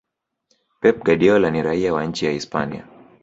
[0.81, 2.87] Pep Guardiola ni raia wa nchi ya Hispania